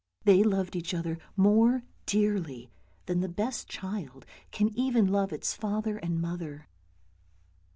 They 0.23 0.41
loved 0.41 0.75
each 0.75 0.95
other 0.95 1.19
more 1.37 1.83
dearly 2.07 2.71
than 3.05 3.19
the 3.19 3.29
best 3.29 3.69
child 3.69 4.25
can 4.49 4.69
even 4.75 5.05
love 5.11 5.31
its 5.31 5.53
father 5.53 5.97
and 5.99 6.19
mother. 6.19 6.67